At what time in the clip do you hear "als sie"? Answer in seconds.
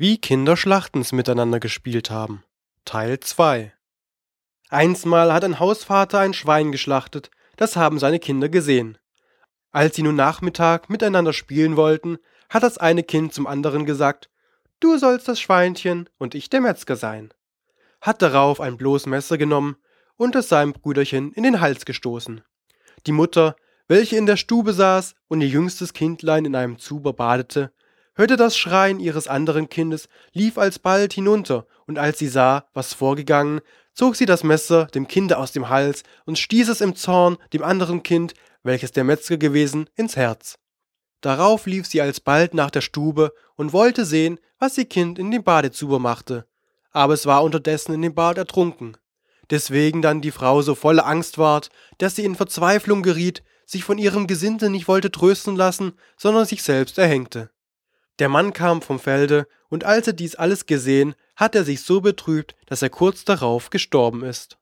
9.72-10.02, 31.98-32.28